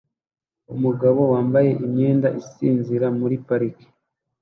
Umugabo 0.73 1.21
wambaye 1.33 1.69
imyenda 1.85 2.27
asinzira 2.39 3.07
muri 3.19 3.35
parike 3.47 3.87